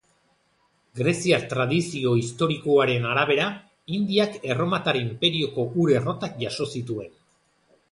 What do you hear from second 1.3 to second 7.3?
tradizio historikoaren arabera, Indiak Erromatar Inperioko ur-errotak jaso zituen.